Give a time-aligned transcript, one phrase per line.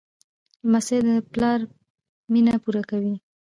[0.65, 1.59] لمسی د پلار
[2.31, 3.13] مینه پوره کوي.